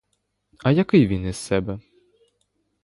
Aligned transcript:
А 0.63 0.71
який 0.71 1.07
він 1.07 1.25
із 1.25 1.35
себе? 1.37 1.79